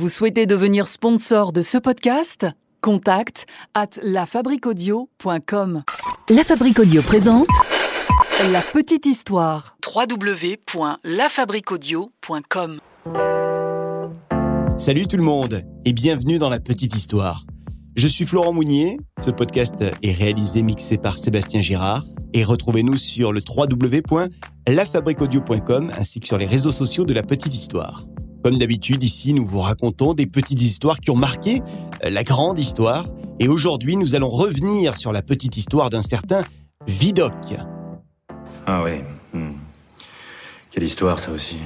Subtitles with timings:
[0.00, 2.46] Vous souhaitez devenir sponsor de ce podcast?
[2.80, 5.82] Contact à lafabriquaudio.com.
[6.30, 7.48] La Fabrique Audio présente
[8.50, 9.76] La petite histoire.
[9.94, 12.80] www.lafabriquaudio.com.
[14.78, 17.44] Salut tout le monde et bienvenue dans la petite histoire.
[17.94, 23.34] Je suis Florent Mounier, ce podcast est réalisé mixé par Sébastien Girard et retrouvez-nous sur
[23.34, 28.06] le www.lafabriquaudio.com ainsi que sur les réseaux sociaux de la petite histoire.
[28.42, 31.60] Comme d'habitude ici, nous vous racontons des petites histoires qui ont marqué
[32.04, 33.04] euh, la grande histoire
[33.38, 36.42] et aujourd'hui nous allons revenir sur la petite histoire d'un certain
[36.86, 37.58] Vidocq.
[38.66, 39.02] Ah oui.
[39.34, 39.52] hmm.
[40.70, 41.56] Quelle histoire ça aussi.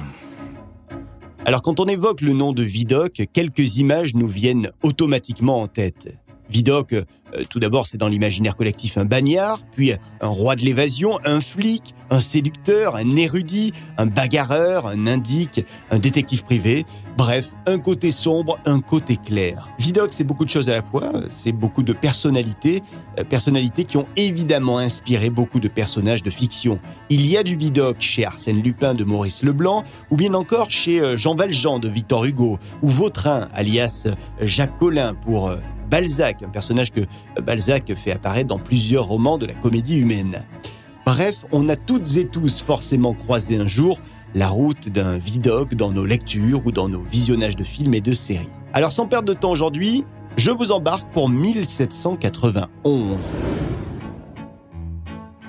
[1.45, 6.17] Alors quand on évoque le nom de Vidocq, quelques images nous viennent automatiquement en tête.
[6.49, 7.03] Vidocq, euh,
[7.49, 11.93] tout d'abord, c'est dans l'imaginaire collectif un bagnard, puis un roi de l'évasion, un flic,
[12.09, 16.85] un séducteur, un érudit, un bagarreur, un indique, un détective privé.
[17.17, 19.69] Bref, un côté sombre, un côté clair.
[19.79, 21.11] Vidocq, c'est beaucoup de choses à la fois.
[21.29, 22.83] C'est beaucoup de personnalités,
[23.19, 26.79] euh, personnalités qui ont évidemment inspiré beaucoup de personnages de fiction.
[27.09, 30.99] Il y a du Vidocq chez Arsène Lupin de Maurice Leblanc, ou bien encore chez
[30.99, 34.07] euh, Jean Valjean de Victor Hugo, ou Vautrin, alias
[34.41, 35.57] Jacques Collin pour euh,
[35.89, 37.01] Balzac, un personnage que
[37.41, 40.43] Balzac fait apparaître dans plusieurs romans de la comédie humaine.
[41.05, 43.99] Bref, on a toutes et tous forcément croisé un jour
[44.33, 48.13] la route d'un Vidocq dans nos lectures ou dans nos visionnages de films et de
[48.13, 48.49] séries.
[48.73, 50.03] Alors sans perdre de temps aujourd'hui,
[50.35, 53.17] je vous embarque pour 1791.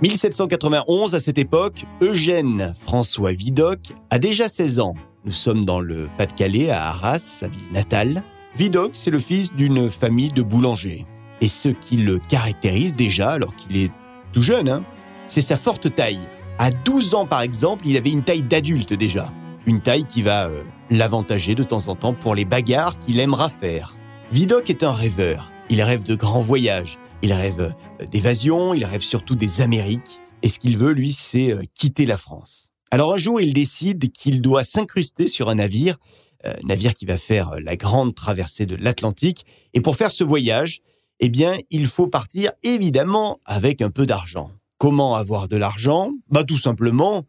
[0.02, 4.94] 1791, à cette époque, Eugène François Vidocq a déjà 16 ans.
[5.24, 8.22] Nous sommes dans le Pas-de-Calais, à Arras, sa ville natale.
[8.56, 11.04] Vidocq, c'est le fils d'une famille de boulangers.
[11.42, 13.90] Et ce qui le caractérise déjà, alors qu'il est
[14.32, 14.82] tout jeune, hein,
[15.28, 16.18] c'est sa forte taille.
[16.58, 19.30] À 12 ans, par exemple, il avait une taille d'adulte déjà.
[19.66, 23.50] Une taille qui va euh, l'avantager de temps en temps pour les bagarres qu'il aimera
[23.50, 23.94] faire.
[24.32, 25.52] Vidocq est un rêveur.
[25.68, 26.98] Il rêve de grands voyages.
[27.20, 28.72] Il rêve euh, d'évasion.
[28.72, 30.22] Il rêve surtout des Amériques.
[30.42, 32.70] Et ce qu'il veut, lui, c'est euh, quitter la France.
[32.91, 35.98] Alors un jour, il décide qu'il doit s'incruster sur un navire,
[36.64, 39.44] navire qui va faire euh, la grande traversée de l'Atlantique.
[39.74, 40.80] Et pour faire ce voyage,
[41.20, 44.50] eh bien, il faut partir évidemment avec un peu d'argent.
[44.78, 46.12] Comment avoir de l'argent?
[46.28, 47.25] Bah tout simplement,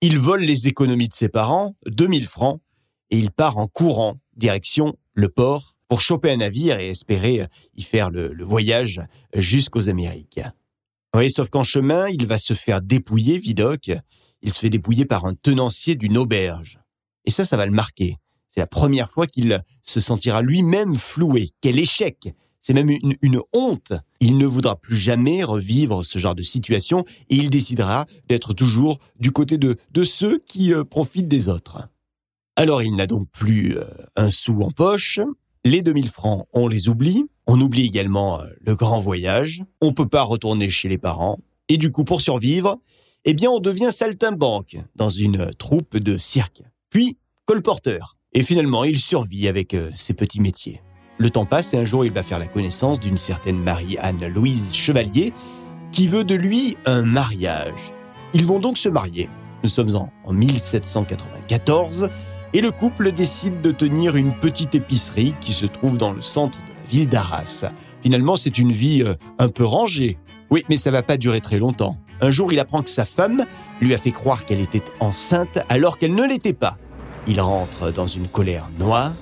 [0.00, 2.60] il vole les économies de ses parents, 2000 francs,
[3.10, 7.46] et il part en courant, direction le port, pour choper un navire et espérer euh,
[7.76, 9.00] y faire le, le voyage
[9.34, 10.40] jusqu'aux Amériques.
[11.14, 13.90] Oui, sauf qu'en chemin, il va se faire dépouiller, Vidocq.
[14.42, 16.78] Il se fait dépouiller par un tenancier d'une auberge.
[17.24, 18.16] Et ça, ça va le marquer.
[18.50, 21.50] C'est la première fois qu'il se sentira lui-même floué.
[21.60, 23.92] Quel échec C'est même une, honte.
[24.20, 28.98] Il ne voudra plus jamais revivre ce genre de situation et il décidera d'être toujours
[29.18, 31.88] du côté de, ceux qui euh, profitent des autres.
[32.56, 33.84] Alors il n'a donc plus euh,
[34.16, 35.20] un sou en poche.
[35.64, 37.24] Les 2000 francs, on les oublie.
[37.46, 39.62] On oublie également euh, le grand voyage.
[39.80, 41.38] On peut pas retourner chez les parents.
[41.68, 42.78] Et du coup, pour survivre,
[43.24, 46.62] eh bien, on devient saltimbanque dans une troupe de cirque.
[46.88, 48.16] Puis, colporteur.
[48.32, 50.82] Et finalement, il survit avec euh, ses petits métiers.
[51.18, 55.32] Le temps passe et un jour, il va faire la connaissance d'une certaine Marie-Anne-Louise Chevalier
[55.90, 57.92] qui veut de lui un mariage.
[58.32, 59.28] Ils vont donc se marier.
[59.64, 62.08] Nous sommes en, en 1794
[62.52, 66.56] et le couple décide de tenir une petite épicerie qui se trouve dans le centre
[66.58, 67.64] de la ville d'Arras.
[68.02, 70.18] Finalement, c'est une vie euh, un peu rangée.
[70.50, 71.96] Oui, mais ça va pas durer très longtemps.
[72.20, 73.44] Un jour, il apprend que sa femme
[73.80, 76.76] lui a fait croire qu'elle était enceinte alors qu'elle ne l'était pas.
[77.26, 79.12] Il rentre dans une colère noire.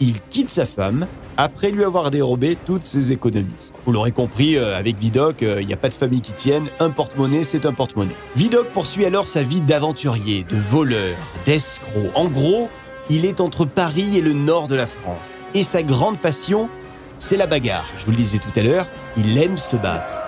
[0.00, 1.06] Il quitte sa femme
[1.36, 3.50] après lui avoir dérobé toutes ses économies.
[3.86, 6.66] Vous l'aurez compris, euh, avec Vidocq, euh, il n'y a pas de famille qui tienne.
[6.80, 8.14] Un porte-monnaie, c'est un porte-monnaie.
[8.36, 12.10] Vidocq poursuit alors sa vie d'aventurier, de voleur, d'escroc.
[12.14, 12.68] En gros,
[13.10, 15.38] il est entre Paris et le nord de la France.
[15.54, 16.68] Et sa grande passion,
[17.18, 17.86] c'est la bagarre.
[17.98, 18.86] Je vous le disais tout à l'heure,
[19.16, 20.23] il aime se battre.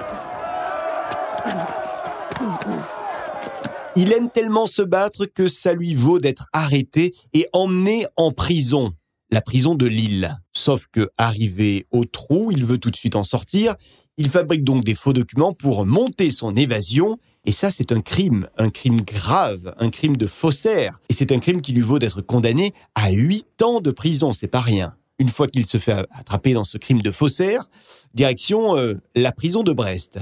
[3.98, 8.92] Il aime tellement se battre que ça lui vaut d'être arrêté et emmené en prison,
[9.30, 10.36] la prison de Lille.
[10.52, 13.74] Sauf que, arrivé au trou, il veut tout de suite en sortir.
[14.18, 17.16] Il fabrique donc des faux documents pour monter son évasion.
[17.46, 21.00] Et ça, c'est un crime, un crime grave, un crime de faussaire.
[21.08, 24.46] Et c'est un crime qui lui vaut d'être condamné à huit ans de prison, c'est
[24.46, 24.94] pas rien.
[25.18, 27.70] Une fois qu'il se fait attraper dans ce crime de faussaire,
[28.12, 30.18] direction euh, la prison de Brest.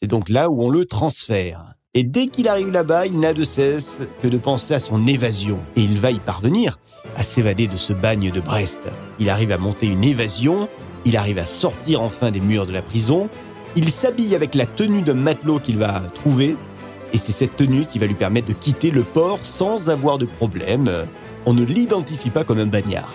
[0.00, 1.76] C'est donc là où on le transfère.
[1.94, 5.58] Et dès qu'il arrive là-bas, il n'a de cesse que de penser à son évasion.
[5.76, 6.78] Et il va y parvenir,
[7.18, 8.80] à s'évader de ce bagne de Brest.
[9.18, 10.70] Il arrive à monter une évasion,
[11.04, 13.28] il arrive à sortir enfin des murs de la prison,
[13.76, 16.56] il s'habille avec la tenue d'un matelot qu'il va trouver,
[17.12, 20.24] et c'est cette tenue qui va lui permettre de quitter le port sans avoir de
[20.24, 20.90] problème.
[21.44, 23.12] On ne l'identifie pas comme un bagnard.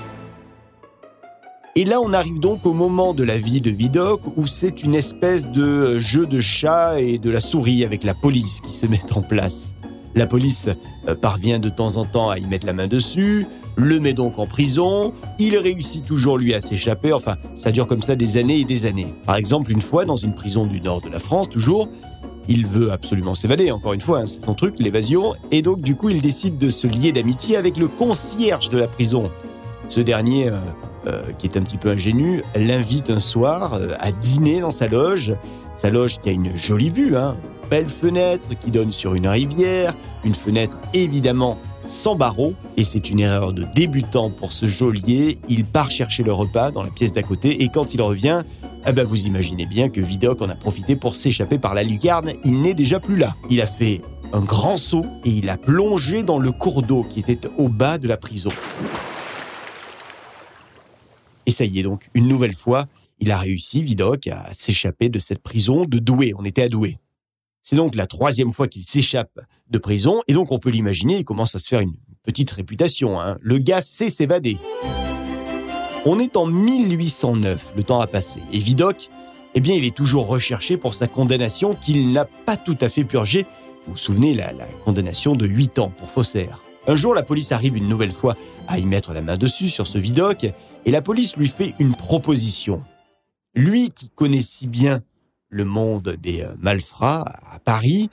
[1.77, 4.95] Et là, on arrive donc au moment de la vie de Vidocq où c'est une
[4.95, 9.13] espèce de jeu de chat et de la souris avec la police qui se met
[9.13, 9.75] en place.
[10.15, 10.65] La police
[11.07, 13.45] euh, parvient de temps en temps à y mettre la main dessus,
[13.75, 18.01] le met donc en prison, il réussit toujours lui à s'échapper, enfin ça dure comme
[18.01, 19.13] ça des années et des années.
[19.27, 21.89] Par exemple, une fois dans une prison du nord de la France, toujours,
[22.47, 25.93] il veut absolument s'évader, encore une fois, hein, c'est son truc, l'évasion, et donc du
[25.93, 29.29] coup il décide de se lier d'amitié avec le concierge de la prison.
[29.89, 30.57] Ce dernier, euh,
[31.07, 35.33] euh, qui est un petit peu ingénu, l'invite un soir à dîner dans sa loge,
[35.75, 37.35] sa loge qui a une jolie vue, hein,
[37.69, 39.93] belle fenêtre qui donne sur une rivière,
[40.23, 45.39] une fenêtre évidemment sans barreaux, et c'est une erreur de débutant pour ce geôlier.
[45.47, 48.43] Il part chercher le repas dans la pièce d'à côté, et quand il revient,
[48.85, 52.33] eh ben vous imaginez bien que Vidocq en a profité pour s'échapper par la lucarne.
[52.43, 53.35] Il n'est déjà plus là.
[53.49, 54.01] Il a fait
[54.33, 57.97] un grand saut et il a plongé dans le cours d'eau qui était au bas
[57.97, 58.49] de la prison.
[61.47, 62.85] Et ça y est donc, une nouvelle fois,
[63.19, 66.33] il a réussi, Vidocq, à s'échapper de cette prison de Douai.
[66.37, 66.99] On était à Douai.
[67.63, 69.39] C'est donc la troisième fois qu'il s'échappe
[69.69, 73.19] de prison, et donc on peut l'imaginer, il commence à se faire une petite réputation.
[73.19, 73.37] Hein.
[73.41, 74.57] Le gars sait s'évader.
[76.05, 79.09] On est en 1809, le temps a passé, et Vidocq,
[79.55, 83.03] eh bien, il est toujours recherché pour sa condamnation qu'il n'a pas tout à fait
[83.03, 83.45] purgée.
[83.85, 86.66] Vous vous souvenez, la, la condamnation de 8 ans pour faussaire.
[86.89, 88.37] Un jour, la police arrive une nouvelle fois
[88.69, 90.45] à y mettre la main dessus sur ce Vidocq,
[90.85, 92.81] et la police lui fait une proposition.
[93.53, 95.01] Lui qui connaît si bien
[95.49, 98.09] le monde des euh, malfrats à Paris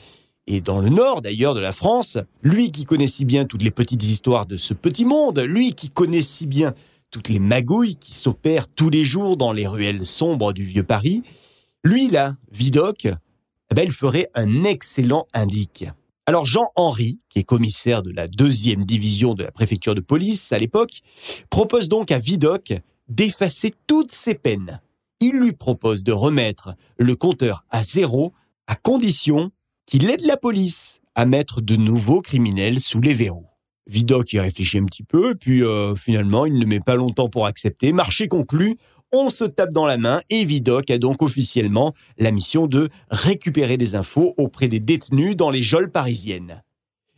[0.47, 3.71] et dans le nord d'ailleurs de la France, lui qui connaît si bien toutes les
[3.71, 6.75] petites histoires de ce petit monde, lui qui connaît si bien
[7.11, 11.23] toutes les magouilles qui s'opèrent tous les jours dans les ruelles sombres du vieux Paris,
[11.85, 15.87] lui là, Vidocq, eh ben, il ferait un excellent indique.
[16.27, 20.59] Alors Jean-Henri, qui est commissaire de la deuxième division de la préfecture de police à
[20.59, 21.01] l'époque,
[21.51, 24.81] propose donc à Vidocq d'effacer toutes ses peines
[25.25, 28.33] il lui propose de remettre le compteur à zéro
[28.67, 29.51] à condition
[29.87, 33.47] qu'il aide la police à mettre de nouveaux criminels sous les verrous.
[33.87, 37.47] Vidocq y réfléchit un petit peu, puis euh, finalement, il ne met pas longtemps pour
[37.47, 37.93] accepter.
[37.93, 38.77] Marché conclu,
[39.15, 43.77] on se tape dans la main et Vidocq a donc officiellement la mission de récupérer
[43.77, 46.65] des infos auprès des détenus dans les geôles parisiennes.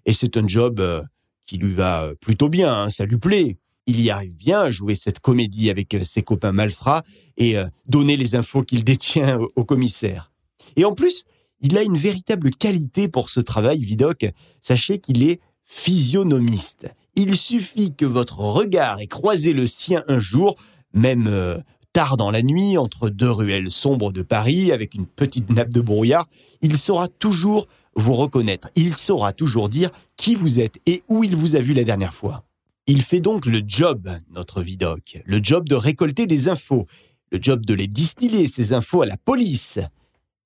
[0.04, 1.02] Et c'est un job euh,
[1.46, 3.56] qui lui va euh, plutôt bien, hein, ça lui plaît
[3.88, 7.04] il y arrive bien à jouer cette comédie avec euh, ses copains malfrats
[7.36, 7.54] et
[7.86, 10.32] donner les infos qu'il détient au, commissaire.
[10.74, 11.24] Et en plus,
[11.60, 14.32] il a une véritable qualité pour ce travail, Vidocq.
[14.60, 16.88] Sachez qu'il est physionomiste.
[17.14, 20.56] Il suffit que votre regard ait croisé le sien un jour,
[20.92, 21.62] même
[21.96, 25.80] tard dans la nuit, entre deux ruelles sombres de Paris, avec une petite nappe de
[25.80, 26.28] brouillard,
[26.60, 28.68] il saura toujours vous reconnaître.
[28.76, 32.12] Il saura toujours dire qui vous êtes et où il vous a vu la dernière
[32.12, 32.44] fois.
[32.86, 36.86] Il fait donc le job, notre Vidocq, le job de récolter des infos,
[37.32, 39.78] le job de les distiller, ces infos, à la police.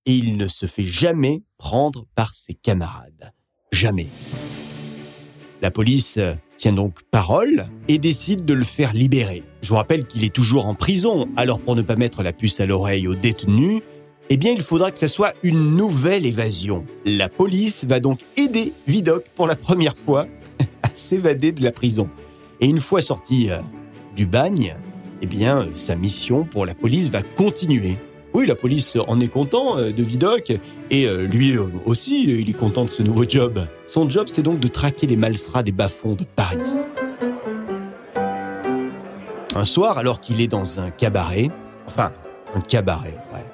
[0.06, 3.32] Et il ne se fait jamais prendre par ses camarades.
[3.72, 4.10] Jamais.
[5.62, 6.18] La police
[6.56, 9.42] tient donc parole et décide de le faire libérer.
[9.62, 12.60] Je vous rappelle qu'il est toujours en prison, alors pour ne pas mettre la puce
[12.60, 13.82] à l'oreille aux détenus,
[14.32, 16.86] eh il faudra que ce soit une nouvelle évasion.
[17.04, 20.26] La police va donc aider Vidocq pour la première fois
[20.82, 22.08] à s'évader de la prison.
[22.60, 23.58] Et une fois sorti euh,
[24.14, 24.76] du bagne,
[25.20, 27.96] eh bien, sa mission pour la police va continuer.
[28.32, 30.52] Oui, la police en est content euh, de Vidocq
[30.90, 33.66] et euh, lui aussi, il est content de ce nouveau job.
[33.86, 36.58] Son job, c'est donc de traquer les malfrats des bas-fonds de Paris.
[39.56, 41.50] Un soir, alors qu'il est dans un cabaret,
[41.86, 42.12] enfin,
[42.54, 43.44] un cabaret, ouais.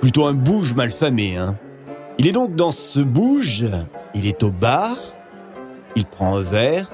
[0.00, 1.56] Plutôt un bouge malfamé, hein.
[2.18, 3.64] Il est donc dans ce bouge,
[4.14, 4.96] il est au bar,
[5.96, 6.90] il prend un verre,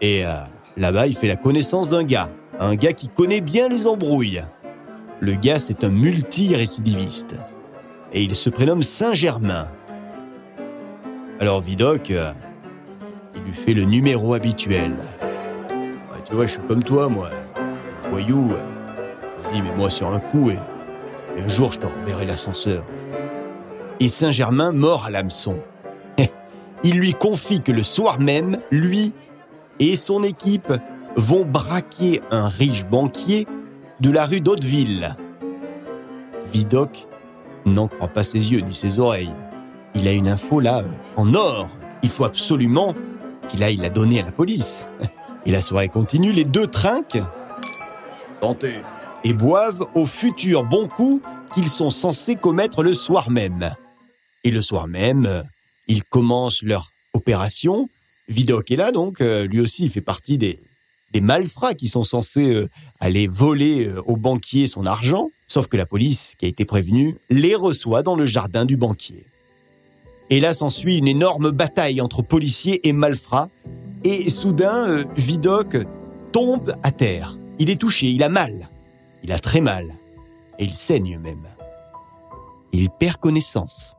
[0.00, 0.30] et euh,
[0.76, 4.42] là-bas, il fait la connaissance d'un gars, un gars qui connaît bien les embrouilles.
[5.20, 7.34] Le gars, c'est un multi-récidiviste.
[8.12, 9.68] Et il se prénomme Saint-Germain.
[11.40, 12.32] Alors Vidocq, euh,
[13.34, 14.94] il lui fait le numéro habituel.
[16.24, 17.30] tu vois, je suis comme toi, moi.
[18.10, 18.52] Voyou.
[18.52, 20.58] Euh, vas-y, mets-moi sur un coup et,
[21.40, 22.84] un jour, je te renverrai l'ascenseur.
[24.00, 25.56] Et Saint-Germain mort à l'hameçon.
[26.84, 29.12] il lui confie que le soir même, lui
[29.80, 30.72] et son équipe
[31.16, 33.46] vont braquer un riche banquier
[34.00, 35.16] de la rue d'Hauteville.
[36.52, 37.06] Vidocq
[37.66, 39.32] n'en croit pas ses yeux ni ses oreilles.
[39.94, 40.84] Il a une info là,
[41.16, 41.68] en or.
[42.02, 42.94] Il faut absolument
[43.48, 44.84] qu'il aille la donner à la police.
[45.46, 47.22] Et la soirée continue, les deux trinquent,
[49.24, 51.22] et boivent au futur bon coup
[51.54, 53.74] qu'ils sont censés commettre le soir même.
[54.44, 55.44] Et le soir même,
[55.86, 57.88] ils commencent leur opération
[58.28, 60.58] Vidocq est là, donc euh, lui aussi il fait partie des,
[61.12, 62.68] des malfrats qui sont censés euh,
[63.00, 67.16] aller voler euh, au banquier son argent, sauf que la police, qui a été prévenue,
[67.30, 69.24] les reçoit dans le jardin du banquier.
[70.30, 73.48] Et là s'ensuit une énorme bataille entre policiers et malfrats,
[74.04, 75.76] et soudain, euh, Vidocq
[76.32, 77.36] tombe à terre.
[77.58, 78.68] Il est touché, il a mal.
[79.24, 79.86] Il a très mal.
[80.58, 81.46] Et il saigne même.
[82.72, 83.96] Il perd connaissance.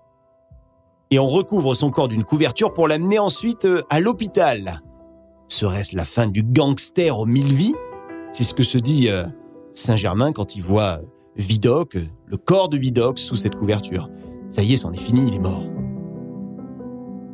[1.11, 4.81] Et on recouvre son corps d'une couverture pour l'amener ensuite à l'hôpital.
[5.47, 7.75] Serait-ce la fin du gangster aux mille vies?
[8.31, 9.25] C'est ce que se dit euh,
[9.74, 11.00] Saint-Germain quand il voit
[11.36, 14.09] Vidocq, le corps de Vidocq sous cette couverture.
[14.50, 15.63] Ça y est, c'en est fini, il est mort.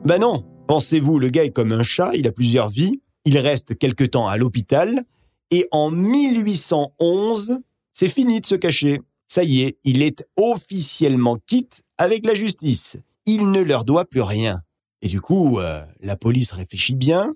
[0.05, 3.77] Ben non, pensez-vous, le gars est comme un chat, il a plusieurs vies, il reste
[3.77, 5.03] quelque temps à l'hôpital,
[5.51, 7.59] et en 1811,
[7.93, 9.01] c'est fini de se cacher.
[9.27, 12.97] Ça y est, il est officiellement quitte avec la justice.
[13.25, 14.61] Il ne leur doit plus rien.
[15.01, 17.35] Et du coup, euh, la police réfléchit bien,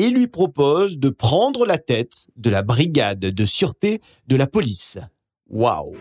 [0.00, 4.96] et lui propose de prendre la tête de la brigade de sûreté de la police.
[5.50, 5.94] Waouh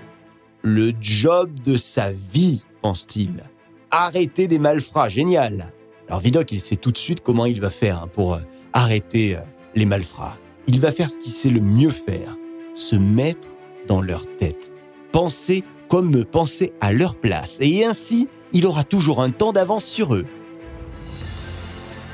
[0.61, 3.43] Le job de sa vie, pense-t-il.
[3.91, 5.73] Arrêter des malfrats, génial.
[6.07, 8.39] Alors Vidocq, il sait tout de suite comment il va faire hein, pour euh,
[8.71, 9.41] arrêter euh,
[9.75, 10.37] les malfrats.
[10.67, 12.37] Il va faire ce qu'il sait le mieux faire,
[12.75, 13.49] se mettre
[13.89, 14.71] dans leur tête.
[15.11, 17.57] Penser comme penser à leur place.
[17.59, 20.25] Et ainsi, il aura toujours un temps d'avance sur eux.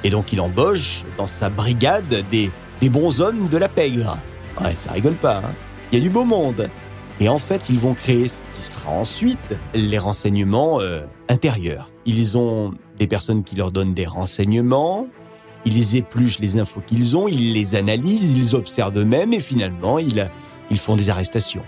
[0.06, 4.18] Et donc il embauche dans sa brigade des, des bons hommes de la pègre.
[4.62, 5.54] Ouais, ça rigole pas, hein
[5.92, 6.70] il y a du beau monde.
[7.20, 11.90] Et en fait, ils vont créer ce qui sera ensuite les renseignements euh, intérieurs.
[12.06, 15.08] Ils ont des personnes qui leur donnent des renseignements,
[15.66, 20.30] ils épluchent les infos qu'ils ont, ils les analysent, ils observent eux-mêmes et finalement, ils,
[20.70, 21.64] ils font des arrestations.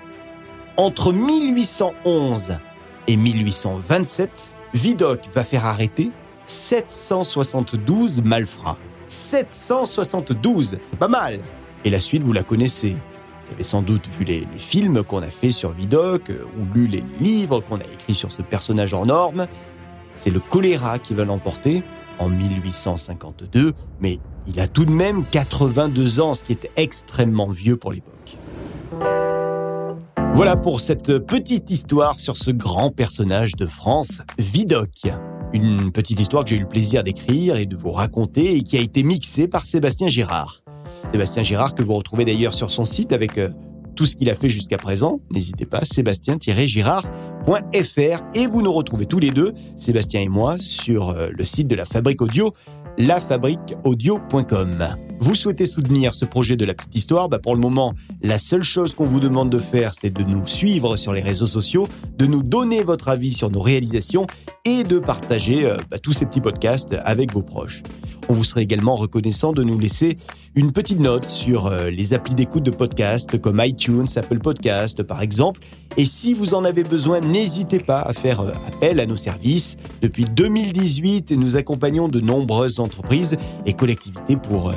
[0.76, 2.58] Entre 1811
[3.08, 6.12] et 1827, Vidocq va faire arrêter
[6.48, 8.78] 772 malfrats.
[9.08, 11.40] 772, c'est pas mal.
[11.86, 12.96] Et la suite, vous la connaissez.
[13.46, 16.88] Vous avez sans doute vu les, films qu'on a fait sur Vidocq euh, ou lu
[16.88, 19.48] les livres qu'on a écrits sur ce personnage en norme.
[20.16, 21.84] C'est le choléra qui va l'emporter
[22.20, 27.78] en 1852, mais il a tout de même 82 ans, ce qui est extrêmement vieux
[27.78, 28.38] pour l'époque.
[30.34, 35.14] Voilà pour cette petite histoire sur ce grand personnage de France, Vidocq.
[35.54, 38.78] Une petite histoire que j'ai eu le plaisir d'écrire et de vous raconter et qui
[38.78, 40.62] a été mixée par Sébastien Girard.
[41.12, 43.50] Sébastien Girard que vous retrouvez d'ailleurs sur son site avec euh,
[43.96, 45.20] tout ce qu'il a fait jusqu'à présent.
[45.32, 51.30] N'hésitez pas, sébastien-girard.fr et vous nous retrouvez tous les deux, Sébastien et moi, sur euh,
[51.32, 52.54] le site de la Fabrique Audio,
[52.98, 55.07] lafabriqueaudio.com.
[55.20, 58.62] Vous souhaitez soutenir ce projet de la petite histoire bah Pour le moment, la seule
[58.62, 62.28] chose qu'on vous demande de faire, c'est de nous suivre sur les réseaux sociaux, de
[62.28, 64.28] nous donner votre avis sur nos réalisations
[64.64, 67.82] et de partager euh, bah, tous ces petits podcasts avec vos proches.
[68.30, 70.18] On vous serait également reconnaissant de nous laisser
[70.56, 75.22] une petite note sur euh, les applis d'écoute de podcasts comme iTunes, Apple Podcast par
[75.22, 75.62] exemple.
[75.98, 79.78] Et si vous en avez besoin, n'hésitez pas à faire euh, appel à nos services.
[80.02, 84.74] Depuis 2018, nous accompagnons de nombreuses entreprises et collectivités pour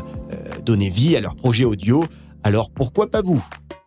[0.60, 2.04] donner vie à leurs projets audio.
[2.42, 3.42] Alors pourquoi pas vous?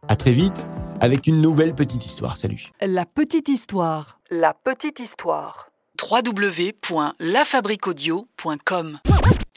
[0.07, 0.65] À très vite
[1.01, 2.37] avec une nouvelle petite histoire.
[2.37, 2.69] Salut.
[2.81, 4.19] La petite histoire.
[4.29, 5.69] La petite histoire
[6.01, 8.99] www.lafabriquaudio.com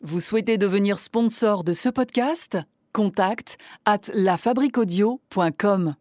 [0.02, 2.58] Vous souhaitez devenir sponsor de ce podcast?
[2.92, 5.94] Contact à lafabriquaudio.com